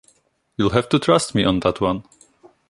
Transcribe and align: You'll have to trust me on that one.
You'll 0.57 0.71
have 0.71 0.89
to 0.89 0.97
trust 0.97 1.35
me 1.35 1.43
on 1.43 1.59
that 1.59 1.79
one. 1.79 2.03